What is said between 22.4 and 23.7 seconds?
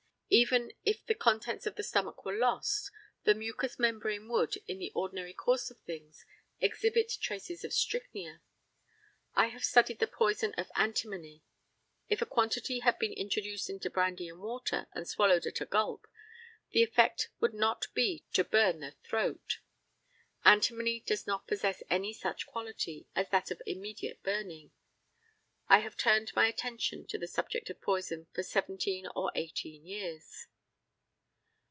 quality as that of